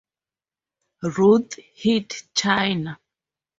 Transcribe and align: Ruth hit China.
Ruth 1.03 1.59
hit 1.75 2.23
China. 2.33 2.97